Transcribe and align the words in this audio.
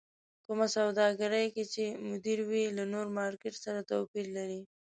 کومه 0.45 0.67
سوداګرۍ 0.77 1.45
کې 1.55 1.63
چې 1.73 1.83
مدير 2.09 2.39
وي 2.49 2.63
له 2.77 2.83
نور 2.93 3.07
مارکېټ 3.17 3.55
سره 3.65 3.87
توپير 3.91 4.25
لري. 4.37 4.61